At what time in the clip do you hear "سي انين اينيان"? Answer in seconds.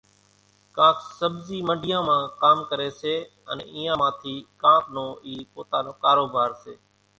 3.01-3.97